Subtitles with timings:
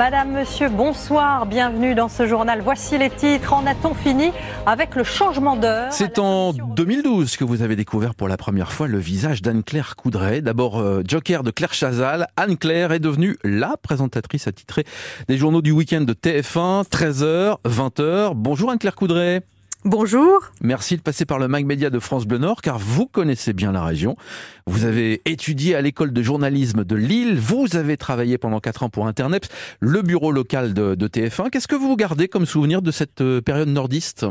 [0.00, 2.62] Madame, Monsieur, bonsoir, bienvenue dans ce journal.
[2.62, 3.52] Voici les titres.
[3.52, 4.32] En a-t-on fini
[4.64, 5.92] avec le changement d'heure?
[5.92, 10.40] C'est en 2012 que vous avez découvert pour la première fois le visage d'Anne-Claire Coudray.
[10.40, 14.86] D'abord euh, joker de Claire Chazal, Anne-Claire est devenue la présentatrice attitrée
[15.28, 18.32] des journaux du week-end de TF1, 13h, 20h.
[18.36, 19.42] Bonjour Anne-Claire Coudray.
[19.86, 20.52] Bonjour.
[20.60, 23.72] Merci de passer par le Mag Média de France Bleu Nord car vous connaissez bien
[23.72, 24.14] la région.
[24.66, 27.38] Vous avez étudié à l'école de journalisme de Lille.
[27.38, 29.48] Vous avez travaillé pendant quatre ans pour Internet,
[29.80, 31.48] le bureau local de, de TF1.
[31.48, 34.26] Qu'est-ce que vous gardez comme souvenir de cette euh, période nordiste?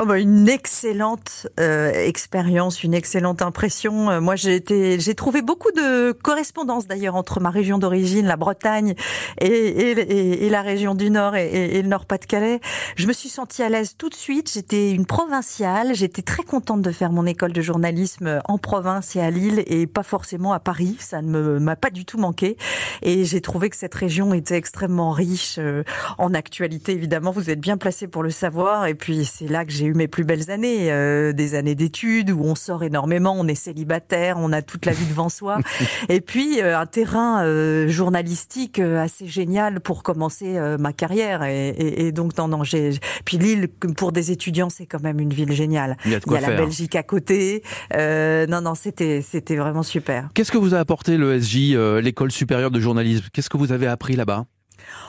[0.00, 4.10] Oh bah une excellente euh, expérience, une excellente impression.
[4.10, 8.36] Euh, moi, j'ai été, j'ai trouvé beaucoup de correspondances d'ailleurs entre ma région d'origine, la
[8.36, 8.96] Bretagne,
[9.40, 12.58] et, et, et, la région du Nord et, le Nord-Pas-de-Calais.
[12.96, 14.50] Je me suis sentie à l'aise tout de suite.
[14.52, 15.94] J'étais une provinciale.
[15.94, 19.86] J'étais très contente de faire mon école de journalisme en province et à Lille et
[19.86, 20.96] pas forcément à Paris.
[20.98, 22.56] Ça ne m'a pas du tout manqué.
[23.02, 25.84] Et j'ai trouvé que cette région était extrêmement riche euh,
[26.18, 26.90] en actualité.
[26.90, 28.86] Évidemment, vous êtes bien placé pour le savoir.
[28.86, 31.74] Et puis c'est là que j'ai j'ai eu mes plus belles années, euh, des années
[31.74, 35.58] d'études où on sort énormément, on est célibataire, on a toute la vie devant soi,
[36.08, 41.44] et puis euh, un terrain euh, journalistique assez génial pour commencer ma carrière.
[41.44, 42.92] Et, donc non, non, j'ai
[43.26, 45.98] puis Lille pour des étudiants, c'est quand même une ville géniale.
[46.06, 47.62] Il y a, Il y a la Belgique à côté.
[47.92, 50.28] non, non, c'était c'était vraiment super.
[50.32, 53.26] Qu'est-ce que vous a apporté le SJ, l'école supérieure de journalisme?
[53.32, 54.46] Qu'est-ce que vous avez appris là-bas?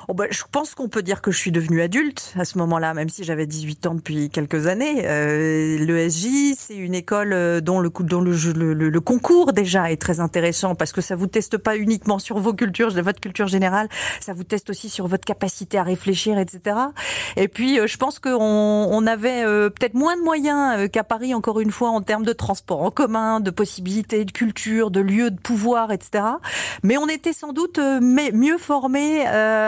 [0.08, 2.94] Oh bah, je pense qu'on peut dire que je suis devenue adulte à ce moment-là,
[2.94, 5.06] même si j'avais 18 ans depuis quelques années.
[5.06, 10.02] Euh, L'ESJ, c'est une école euh, dont, le, dont le, le, le, concours déjà est
[10.02, 13.90] très intéressant parce que ça vous teste pas uniquement sur vos cultures, votre culture générale,
[14.20, 16.76] ça vous teste aussi sur votre capacité à réfléchir, etc.
[17.36, 21.34] Et puis, euh, je pense qu'on on avait euh, peut-être moins de moyens qu'à Paris,
[21.34, 25.32] encore une fois, en termes de transport en commun, de possibilités de culture, de lieux
[25.32, 26.24] de pouvoir, etc.
[26.84, 29.26] Mais on était sans doute mieux formés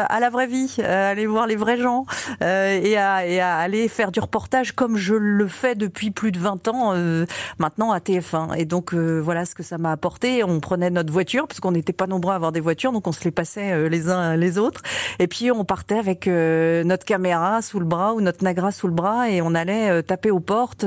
[0.09, 2.05] à la vraie vie, euh, aller voir les vrais gens
[2.41, 6.31] euh, et, à, et, à, aller faire du reportage comme je le fais depuis plus
[6.31, 7.25] de 20 ans euh,
[7.59, 8.57] maintenant à TF1.
[8.57, 10.43] Et donc voilà ce que ça m'a apporté.
[10.43, 13.11] On prenait notre voiture parce qu'on n'était pas nombreux à avoir des voitures, donc on
[13.11, 14.81] se les passait les uns les autres.
[15.19, 18.93] Et puis on partait avec notre caméra sous le bras ou notre Nagra sous le
[18.93, 20.85] bras et on allait taper aux portes.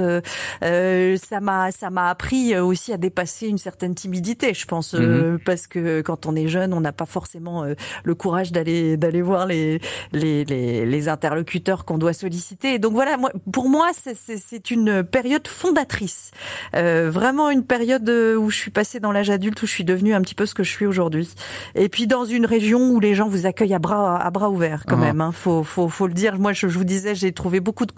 [0.60, 5.38] ça m'a ça m'a appris aussi à dépasser une certaine timidité, je pense, mhm.
[5.44, 7.64] parce que quand on est jeune, on n'a pas forcément
[8.04, 9.80] le courage d'aller d'aller voir les,
[10.12, 12.78] les, les, interlocuteurs qu'on doit solliciter.
[12.78, 16.30] donc voilà, moi, pour moi, c'est une période fondatrice.
[16.76, 20.14] Euh, vraiment une période où je suis passée dans l'âge adulte, où je suis devenue
[20.14, 21.28] un petit peu ce que je suis aujourd'hui.
[21.74, 24.84] Et puis dans une région où les gens vous accueillent à bras, à bras ouverts
[24.86, 25.04] quand ah.
[25.06, 25.20] même.
[25.20, 25.32] Hein.
[25.32, 26.38] Faut, faut, faut le dire.
[26.38, 27.92] Moi, je, je vous disais, j'ai trouvé beaucoup de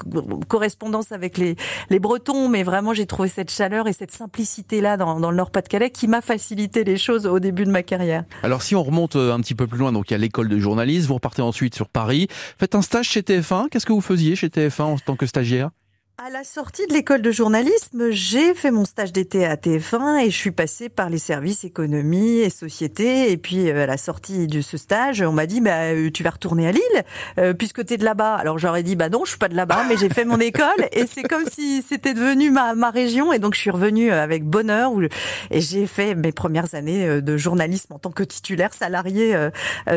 [0.49, 1.57] correspondance avec les,
[1.91, 5.91] les Bretons, mais vraiment, j'ai trouvé cette chaleur et cette simplicité-là dans, dans le Nord-Pas-de-Calais
[5.91, 8.25] qui m'a facilité les choses au début de ma carrière.
[8.43, 10.49] Alors si on remonte euh, un petit peu plus loin, donc il y a l'école
[10.49, 12.29] de journalisme, vous partez ensuite sur Paris.
[12.59, 13.69] Faites un stage chez TF1.
[13.71, 15.71] Qu'est-ce que vous faisiez chez TF1 en tant que stagiaire?
[16.25, 20.31] À la sortie de l'école de journalisme, j'ai fait mon stage d'été à TF1 et
[20.31, 23.33] je suis passée par les services économie et société.
[23.33, 26.23] Et puis euh, à la sortie de ce stage, on m'a dit bah euh, tu
[26.23, 27.05] vas retourner à Lille
[27.39, 28.37] euh, puisque tu es de là-bas.
[28.37, 30.87] Alors j'aurais dit bah non, je suis pas de là-bas, mais j'ai fait mon école
[30.93, 33.33] et c'est comme si c'était devenu ma, ma région.
[33.33, 34.93] Et donc je suis revenue avec bonheur
[35.51, 39.37] et j'ai fait mes premières années de journalisme en tant que titulaire salarié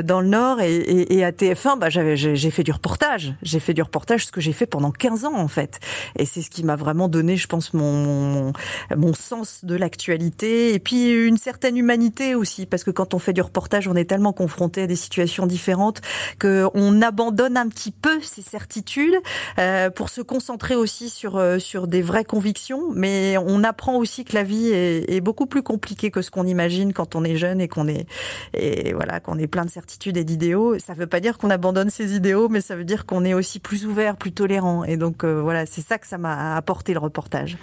[0.04, 3.36] dans le Nord et, et, et à TF1, bah j'avais j'ai fait du reportage.
[3.44, 5.80] J'ai fait du reportage, ce que j'ai fait pendant 15 ans en fait.
[6.18, 8.54] Et c'est ce qui m'a vraiment donné, je pense, mon,
[8.96, 10.74] mon, sens de l'actualité.
[10.74, 14.06] Et puis une certaine humanité aussi, parce que quand on fait du reportage, on est
[14.06, 16.02] tellement confronté à des situations différentes
[16.40, 19.16] qu'on abandonne un petit peu ses certitudes
[19.60, 22.92] euh, pour se concentrer aussi sur, euh, sur des vraies convictions.
[22.94, 26.46] Mais on apprend aussi que la vie est, est beaucoup plus compliquée que ce qu'on
[26.46, 28.06] imagine quand on est jeune et qu'on est,
[28.54, 30.78] et voilà, qu'on est plein de certitudes et d'idéaux.
[30.80, 33.34] Ça ne veut pas dire qu'on abandonne ses idéaux, mais ça veut dire qu'on est
[33.34, 34.84] aussi plus ouvert, plus tolérant.
[34.84, 37.58] Et donc euh, voilà, c'est ça que ça m'a apporté le reportage.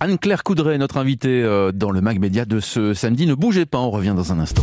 [0.00, 3.26] Anne-Claire Coudray, notre invitée euh, dans le Mag Média de ce samedi.
[3.26, 4.62] Ne bougez pas, on revient dans un instant.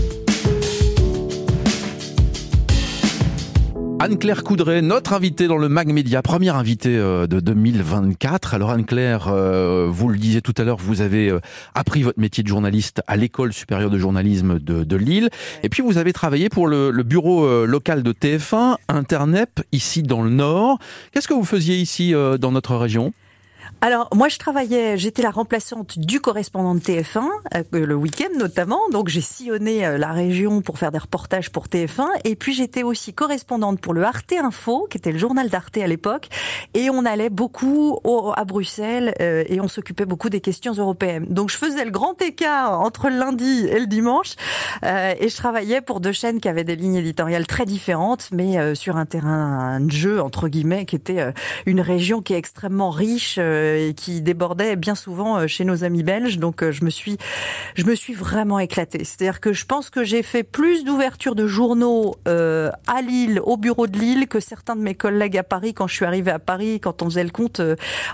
[4.02, 8.54] Anne-Claire Coudray, notre invitée dans le Mag Média, première invitée euh, de 2024.
[8.54, 11.36] Alors Anne-Claire, euh, vous le disiez tout à l'heure, vous avez
[11.76, 15.30] appris votre métier de journaliste à l'école supérieure de journalisme de, Lille.
[15.64, 20.22] Et puis vous avez travaillé pour le, le bureau local de TF1, Internet, ici dans
[20.22, 20.80] le Nord.
[21.12, 23.14] Qu'est-ce que vous faisiez ici dans notre région?
[23.82, 27.24] Alors moi je travaillais, j'étais la remplaçante du correspondant de TF1
[27.56, 31.68] euh, le week-end notamment, donc j'ai sillonné euh, la région pour faire des reportages pour
[31.68, 35.78] TF1 et puis j'étais aussi correspondante pour le Arte Info qui était le journal d'Arte
[35.78, 36.28] à l'époque.
[36.74, 38.00] Et on allait beaucoup
[38.36, 41.26] à Bruxelles euh, et on s'occupait beaucoup des questions européennes.
[41.30, 44.36] Donc je faisais le grand écart entre le lundi et le dimanche
[44.84, 48.98] et je travaillais pour deux chaînes qui avaient des lignes éditoriales très différentes mais sur
[48.98, 51.34] un terrain de jeu entre guillemets qui était
[51.66, 53.40] une région qui est extrêmement riche
[53.78, 56.38] et qui débordait bien souvent euh, chez nos amis belges.
[56.38, 57.18] Donc euh, je me suis,
[57.76, 59.04] je me suis vraiment éclatée.
[59.04, 63.58] C'est-à-dire que je pense que j'ai fait plus d'ouvertures de journaux euh, à Lille, au
[63.58, 66.40] bureau de Lille, que certains de mes collègues à Paris quand je suis arrivée à
[66.40, 66.80] Paris.
[66.80, 67.62] Quand on faisait le compte,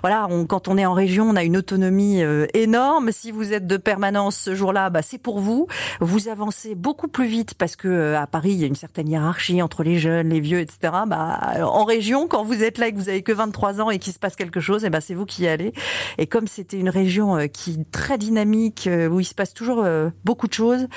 [0.01, 2.21] voilà, quand on est en région, on a une autonomie
[2.53, 3.11] énorme.
[3.11, 5.67] Si vous êtes de permanence ce jour-là, bah, c'est pour vous.
[5.99, 9.61] Vous avancez beaucoup plus vite parce que à Paris, il y a une certaine hiérarchie
[9.61, 10.93] entre les jeunes, les vieux, etc.
[11.07, 13.99] Bah, en région, quand vous êtes là et que vous avez que 23 ans et
[13.99, 15.73] qu'il se passe quelque chose, eh ben c'est vous qui aller.
[16.17, 19.53] Et comme c'était une région euh, qui est très dynamique, euh, où il se passe
[19.53, 20.87] toujours euh, beaucoup de choses,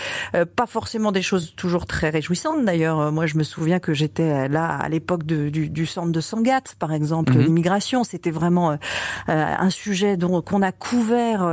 [0.56, 2.64] pas forcément des choses toujours très réjouissantes.
[2.64, 6.74] D'ailleurs, moi, je me souviens que j'étais là à l'époque du, du, centre de Sangatte,
[6.78, 7.44] par exemple, mhm.
[7.44, 8.04] l'immigration.
[8.04, 8.78] C'était vraiment
[9.26, 11.50] un sujet dont qu'on a couvert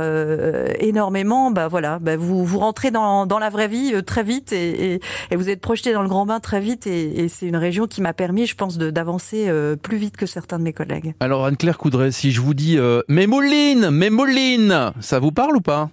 [0.78, 1.50] énormément.
[1.50, 5.00] Bah voilà, bah, vous vous rentrez dans, dans la vraie vie très vite et, et,
[5.30, 6.86] et, vous êtes projeté dans le grand bain très vite.
[6.86, 9.50] Et, et c'est une région qui m'a permis, je pense, d'avancer
[9.82, 11.14] plus vite que certains de mes collègues.
[11.20, 15.90] Alors Anne-Claire Coudray, si je vous dis euh, mais Mouline, ça vous parle ou pas?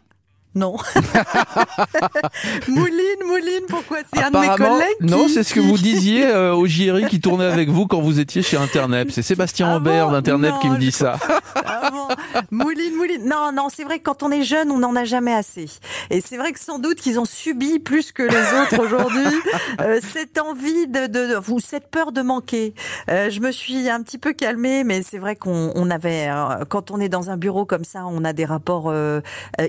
[0.55, 0.75] Non.
[2.67, 6.53] Mouline, Mouline, pourquoi C'est un de mes collègues Non, c'est ce que vous disiez euh,
[6.53, 9.07] au JRI qui tournait avec vous quand vous étiez chez Internet.
[9.11, 11.17] C'est Sébastien ah Ambert d'Internet qui me dit ça.
[11.65, 11.89] Ah
[12.51, 13.25] Mouline, Mouline.
[13.27, 15.65] Non, non, c'est vrai que quand on est jeune, on n'en a jamais assez.
[16.11, 19.25] Et c'est vrai que sans doute qu'ils ont subi plus que les autres aujourd'hui
[19.81, 22.75] euh, cette envie de, de, ou cette peur de manquer.
[23.09, 26.29] Euh, je me suis un petit peu calmée, mais c'est vrai qu'on on avait,
[26.69, 28.93] quand on est dans un bureau comme ça, on a des rapports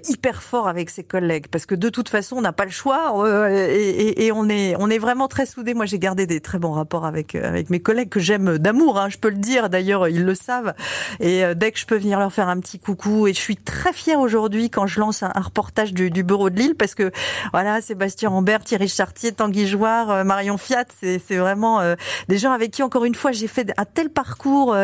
[0.08, 3.24] hyper forts avec ses collègues parce que de toute façon on n'a pas le choix
[3.24, 5.72] euh, et, on est on est vraiment très soudés.
[5.72, 8.98] Moi j'ai gardé des très bons rapports avec euh, avec mes collègues que j'aime d'amour,
[8.98, 9.70] hein, je peux le dire.
[9.70, 10.74] D'ailleurs ils le savent
[11.20, 13.56] et euh, dès que je peux venir leur faire un petit coucou et je suis
[13.56, 17.12] très fière aujourd'hui quand je lance un, reportage du, bureau de Lille parce que
[17.52, 21.80] voilà Sébastien Rambert, Thierry Chartier, Tanguy Jouard, Marion Fiat, c'est vraiment
[22.28, 24.74] des gens avec qui encore une fois j'ai fait un tel parcours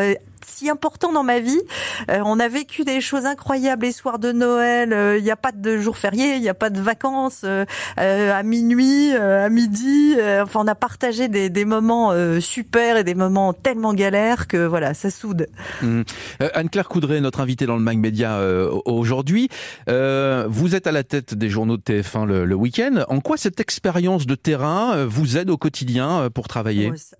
[0.45, 1.61] si important dans ma vie.
[2.09, 4.93] Euh, on a vécu des choses incroyables les soirs de Noël.
[4.93, 7.65] Euh, il n'y a pas de jours fériés, il n'y a pas de vacances euh,
[7.97, 10.15] à minuit, à midi.
[10.41, 14.93] enfin, on a partagé des, des moments super et des moments tellement galères que voilà,
[14.93, 15.47] ça soude.
[15.81, 16.01] Mmh.
[16.53, 18.39] Anne-Claire Coudray, notre invitée dans le Mag Média
[18.85, 19.49] aujourd'hui.
[19.87, 23.03] vous êtes à la tête des journaux de TF1 le, le week-end.
[23.07, 26.91] En quoi cette expérience de terrain vous aide au quotidien pour travailler?
[26.95, 27.17] Ça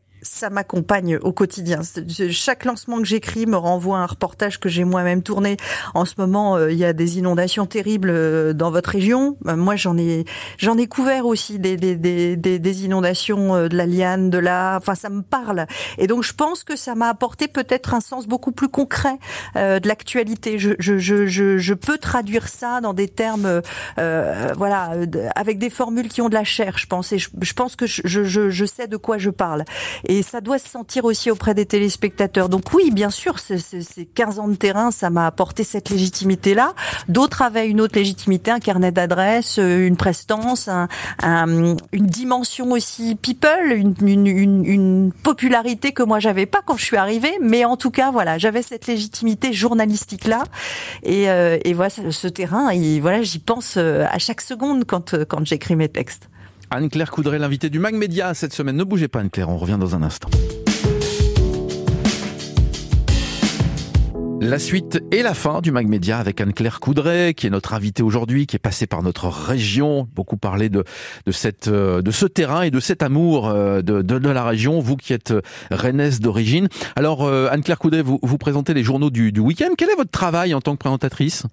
[0.49, 1.81] m'accompagne au quotidien.
[2.29, 5.57] Chaque lancement que j'écris me renvoie à un reportage que j'ai moi-même tourné.
[5.93, 9.37] En ce moment, euh, il y a des inondations terribles euh, dans votre région.
[9.47, 10.25] Euh, moi, j'en ai
[10.57, 14.77] j'en ai couvert aussi des des, des, des, inondations de la Liane, de la.
[14.77, 15.65] Enfin, ça me parle.
[15.97, 19.17] Et donc, je pense que ça m'a apporté peut-être un sens beaucoup plus concret
[19.55, 20.59] de l'actualité.
[20.59, 23.61] Je, je, je, je, peux traduire ça dans des termes,
[23.97, 24.91] voilà,
[25.35, 26.77] avec des formules qui ont de la chair.
[26.77, 27.11] Je pense.
[27.11, 29.63] Et je, pense que je, je, je sais de quoi je parle
[30.23, 32.49] ça doit se sentir aussi auprès des téléspectateurs.
[32.49, 36.73] Donc oui, bien sûr, ces 15 ans de terrain, ça m'a apporté cette légitimité-là.
[37.07, 40.87] D'autres avaient une autre légitimité, un carnet d'adresses, euh, une prestance, un,
[41.93, 47.37] une dimension aussi people, une, popularité que moi j'avais pas quand je suis arrivée.
[47.41, 50.43] Mais en tout cas, voilà, j'avais cette légitimité journalistique-là.
[51.03, 55.45] Et, euh, et voilà, ce terrain, et voilà, j'y pense euh, à chaque seconde quand
[55.45, 56.27] j'écris mes textes.
[56.73, 58.77] Anne-Claire Coudray, l'invité du Mag Média cette semaine.
[58.77, 60.29] Ne bougez pas Anne-Claire, on revient dans un instant.
[64.39, 68.03] La suite et la fin du Mag Média avec Anne-Claire Coudray, qui est notre invitée
[68.03, 70.07] aujourd'hui, qui est passée par notre région.
[70.15, 70.85] Beaucoup parlé de,
[71.25, 74.79] de, cette, euh, de ce terrain et de cet amour euh, de, de, la région,
[74.79, 76.69] vous qui êtes euh, rennaise d'origine.
[76.95, 79.71] Alors, Anne-Claire Coudray, vous, vous présentez les journaux du, du week-end.
[79.77, 81.43] Quel est votre travail en tant que présentatrice?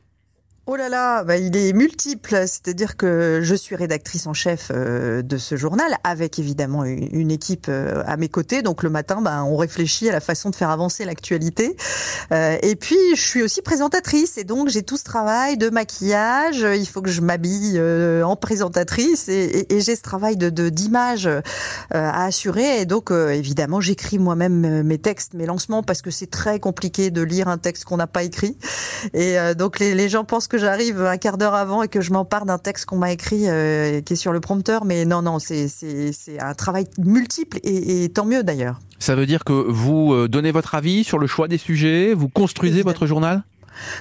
[0.70, 5.22] Oh là là, bah il est multiple, c'est-à-dire que je suis rédactrice en chef euh,
[5.22, 8.60] de ce journal, avec évidemment une équipe euh, à mes côtés.
[8.60, 11.74] Donc le matin, bah, on réfléchit à la façon de faire avancer l'actualité.
[12.32, 16.58] Euh, et puis je suis aussi présentatrice, et donc j'ai tout ce travail de maquillage.
[16.58, 17.80] Il faut que je m'habille
[18.22, 21.30] en présentatrice, et, j'ai ce travail de d'image
[21.92, 22.82] à assurer.
[22.82, 27.22] Et donc évidemment, j'écris moi-même mes textes, mes lancements, parce que c'est très compliqué de
[27.22, 28.58] lire un texte qu'on n'a pas écrit.
[29.14, 32.46] Et donc les gens pensent que j'arrive un quart d'heure avant et que je m'empare
[32.46, 34.84] d'un texte qu'on m'a écrit euh, qui est sur le prompteur.
[34.84, 35.68] Mais non, non, c'est
[36.40, 38.80] un travail multiple et, tant mieux d'ailleurs.
[38.98, 42.28] Ça veut dire que vous euh, donnez votre avis sur le choix des sujets, vous
[42.28, 43.42] construisez votre journal?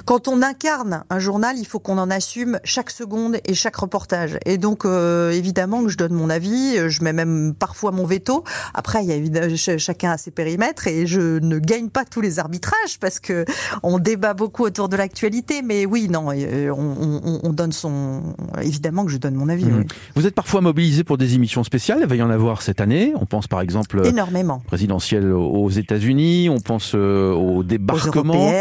[0.06, 4.38] Quand on incarne un journal, il faut qu'on en assume chaque seconde et chaque reportage.
[4.46, 8.44] Et donc, euh, évidemment que je donne mon avis, je mets même parfois mon veto.
[8.74, 12.22] Après, il y a évidemment, chacun a ses périmètres et je ne gagne pas tous
[12.22, 13.46] les arbitrages parce que
[13.84, 15.62] on débat beaucoup autour de l'actualité.
[15.62, 18.22] Mais oui, non, euh, on, on, donne son.
[18.62, 19.66] Évidemment que je donne mon avis.
[19.66, 19.86] Mmh.
[20.16, 22.00] Vous êtes parfois mobilisé pour des émissions spéciales.
[22.02, 23.14] Il va y en avoir cette année.
[23.20, 26.50] On pense par exemple énormément présidentielle aux États-Unis.
[26.50, 28.52] On pense euh, au débarquement.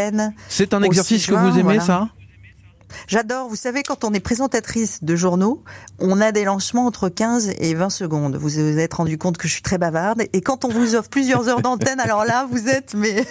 [0.47, 2.07] C'est un exercice que vous aimez, ça
[3.07, 3.49] J'adore.
[3.49, 5.63] Vous savez, quand on est présentatrice de journaux,
[5.99, 8.35] on a des lancements entre 15 et 20 secondes.
[8.35, 10.23] Vous vous êtes rendu compte que je suis très bavarde.
[10.33, 13.25] Et quand on vous offre plusieurs heures d'antenne, alors là, vous êtes mais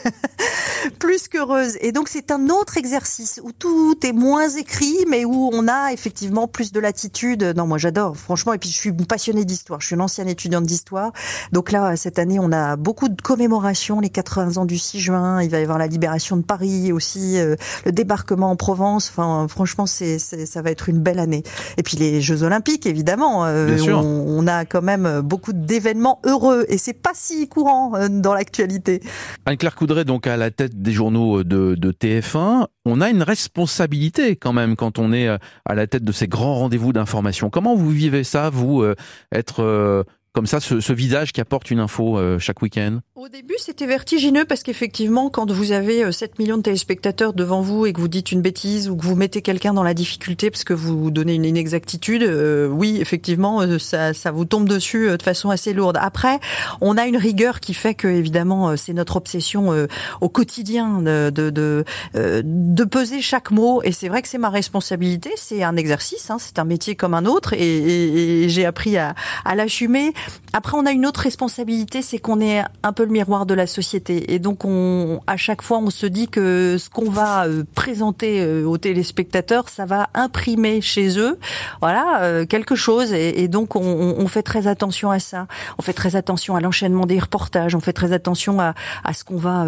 [0.99, 1.77] plus qu'heureuse.
[1.81, 5.93] Et donc, c'est un autre exercice où tout est moins écrit, mais où on a
[5.93, 7.43] effectivement plus de latitude.
[7.57, 8.53] Non, moi, j'adore, franchement.
[8.53, 9.81] Et puis, je suis passionnée d'histoire.
[9.81, 11.13] Je suis une ancienne étudiante d'histoire.
[11.53, 14.01] Donc là, cette année, on a beaucoup de commémorations.
[14.01, 15.43] Les 80 ans du 6 juin.
[15.43, 19.11] Il va y avoir la libération de Paris aussi, euh, le débarquement en Provence.
[19.49, 21.43] Franchement, c'est, ça va être une belle année.
[21.77, 23.47] Et puis les Jeux Olympiques, évidemment.
[23.47, 28.35] Euh, on, a quand même beaucoup d'événements heureux et c'est pas si courant euh, dans
[28.35, 29.01] l'actualité.
[29.45, 34.37] Anne-Claire Coudray, donc à la tête des journaux de, de TF1, on a une responsabilité
[34.37, 37.51] quand même quand on est euh, à la tête de ces grands rendez-vous d'information.
[37.51, 38.85] Comment vous vivez ça, vous,
[39.33, 40.05] être
[40.37, 42.99] comme ça, ce, visage qui apporte une info euh, chaque week-end?
[43.19, 47.63] Au début, c'était vertigineux parce qu'effectivement, quand vous avez 7 euh, millions de téléspectateurs devant
[47.63, 50.51] vous et que vous dites une bêtise ou que vous mettez quelqu'un dans la difficulté
[50.51, 55.23] parce que vous donnez une inexactitude, euh, oui, effectivement, ça, ça vous tombe dessus de
[55.23, 55.97] façon assez lourde.
[55.99, 56.41] Après,
[56.83, 59.73] on a une rigueur qui fait que, évidemment, c'est notre obsession
[60.21, 63.81] au quotidien de, de, de, peser chaque mot.
[63.83, 65.31] Et c'est vrai que c'est ma responsabilité.
[65.37, 69.15] C'est un exercice, hein, c'est un métier comme un autre et, et j'ai appris à,
[69.47, 70.13] à l'assumer.
[70.53, 73.67] Après, on a une autre responsabilité, c'est qu'on est un peu le miroir de la
[73.67, 74.35] société.
[74.35, 78.41] Et donc, on, à chaque fois, on se dit que ce qu'on va euh, présenter
[78.41, 81.39] euh, aux téléspectateurs, ça va imprimer chez eux,
[81.81, 83.13] voilà, euh, quelque chose.
[83.13, 85.47] Et, donc, on, fait très attention à ça.
[85.79, 87.77] On fait très attention à l'enchaînement des reportages.
[87.77, 88.75] On fait très attention à,
[89.15, 89.67] ce qu'on va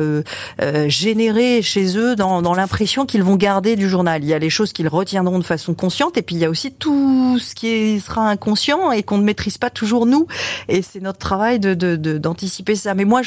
[0.88, 4.24] générer chez eux dans, dans l'impression qu'ils vont garder du journal.
[4.24, 6.50] Il y a les choses qu'ils retiendront de façon consciente, et puis il y a
[6.50, 10.26] aussi tout ce qui sera inconscient et qu'on ne maîtrise pas toujours nous
[10.68, 11.74] et c'est notre travail de
[12.18, 12.94] d'anticiper ça.
[12.94, 13.22] Mais moi,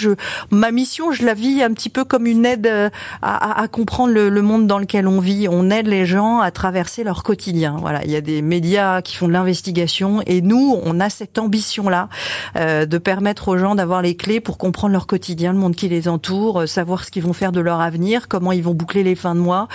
[0.49, 2.89] ma mission, je la vis un petit peu comme une aide euh,
[3.21, 5.47] à, comprendre le, monde dans lequel on vit.
[5.49, 7.77] On aide les gens à traverser leur quotidien.
[7.79, 11.37] Voilà, il y a des médias qui font de l'investigation et nous, on a cette
[11.37, 12.09] ambition-là
[12.55, 15.87] euh, de permettre aux gens d'avoir les clés pour comprendre leur quotidien, le monde qui
[15.87, 19.03] les entoure, euh, savoir ce qu'ils vont faire de leur avenir, comment ils vont boucler
[19.03, 19.67] les fins de mois,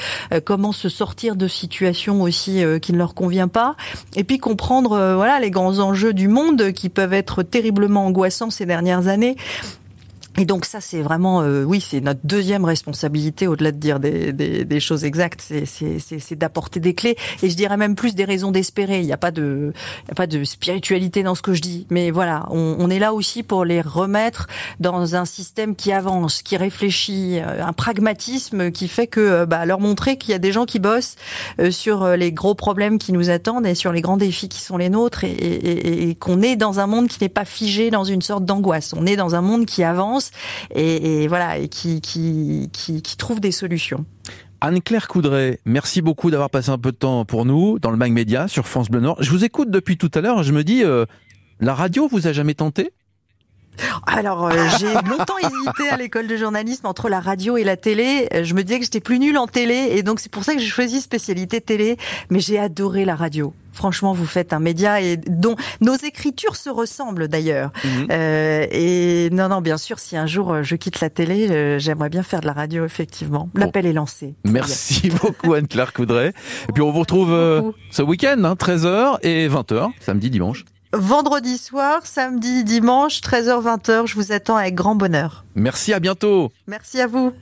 [0.44, 3.76] comment se sortir de situations aussi qui ne leur convient pas,
[4.14, 8.66] et puis comprendre voilà les grands enjeux du monde qui peuvent être terriblement angoissant ces
[8.66, 9.36] dernières années.
[10.38, 14.80] Et donc ça, c'est vraiment, euh, oui, c'est notre deuxième responsabilité, au-delà de dire des,
[14.80, 17.16] choses exactes, c'est d'apporter des clés.
[17.42, 19.00] Et je dirais même plus des raisons d'espérer.
[19.00, 19.72] Il n'y a pas de,
[20.10, 23.42] a pas de spiritualité dans ce que je dis, mais voilà, on, est là aussi
[23.42, 24.46] pour les remettre
[24.78, 29.64] dans un système qui avance, qui réfléchit, euh, un pragmatisme qui fait que, euh, bah,
[29.64, 31.16] leur montrer qu'il y a des gens qui bossent
[31.70, 34.90] sur les gros problèmes qui nous attendent et sur les grands défis qui sont les
[34.90, 38.94] nôtres, et qu'on est dans un monde qui n'est pas figé dans une sorte d'angoisse.
[38.96, 40.25] On est dans un monde qui avance
[40.74, 42.70] et, voilà et qui, qui,
[43.40, 44.04] des solutions.
[44.60, 48.12] Anne-Claire Coudray, merci beaucoup d'avoir passé un peu de temps pour nous dans le Mag
[48.12, 49.22] Média sur France Bleu Nord.
[49.22, 51.04] Je vous écoute depuis tout à l'heure, je me dis, euh,
[51.60, 52.92] la radio vous a jamais tenté?
[54.06, 58.28] Alors, euh, j'ai longtemps hésité à l'école de journalisme entre la radio et la télé.
[58.42, 60.60] Je me disais que j'étais plus nulle en télé et donc c'est pour ça que
[60.60, 61.96] j'ai choisi spécialité télé.
[62.30, 63.52] Mais j'ai adoré la radio.
[63.72, 67.70] Franchement, vous faites un média et dont nos écritures se ressemblent d'ailleurs.
[67.84, 68.06] Mhm.
[68.10, 72.08] Euh, et non, non, bien sûr, si un jour euh, je quitte la télé, j'aimerais
[72.08, 73.50] bien faire de la radio, effectivement.
[73.54, 74.34] L'appel est lancé.
[74.44, 76.28] Merci beaucoup Anne-Claire Coudray.
[76.68, 77.30] Et puis on vous retrouve
[77.90, 80.64] ce week-end, hein, 13h et 20h, samedi, dimanche
[80.98, 84.06] vendredi soir, samedi, dimanche, 13h-20h.
[84.06, 85.44] Je vous attends avec grand bonheur.
[85.54, 86.52] Merci, à bientôt.
[86.66, 87.32] Merci à vous.